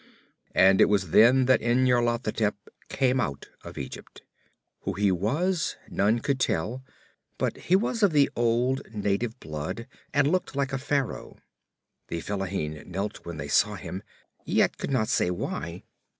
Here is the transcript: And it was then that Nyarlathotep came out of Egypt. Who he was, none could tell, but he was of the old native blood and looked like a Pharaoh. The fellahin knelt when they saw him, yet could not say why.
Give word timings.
And 0.55 0.81
it 0.81 0.89
was 0.89 1.11
then 1.11 1.45
that 1.45 1.61
Nyarlathotep 1.61 2.55
came 2.89 3.19
out 3.21 3.49
of 3.63 3.77
Egypt. 3.77 4.23
Who 4.79 4.93
he 4.93 5.11
was, 5.11 5.75
none 5.89 6.21
could 6.21 6.39
tell, 6.39 6.83
but 7.37 7.55
he 7.55 7.75
was 7.75 8.01
of 8.01 8.11
the 8.11 8.27
old 8.35 8.81
native 8.95 9.39
blood 9.39 9.85
and 10.11 10.31
looked 10.31 10.55
like 10.55 10.73
a 10.73 10.79
Pharaoh. 10.79 11.37
The 12.07 12.19
fellahin 12.19 12.83
knelt 12.87 13.27
when 13.27 13.37
they 13.37 13.47
saw 13.47 13.75
him, 13.75 14.01
yet 14.43 14.79
could 14.79 14.89
not 14.89 15.07
say 15.07 15.29
why. 15.29 15.83